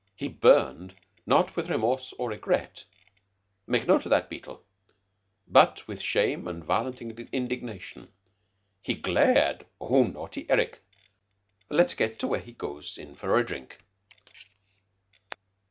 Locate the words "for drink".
13.13-13.77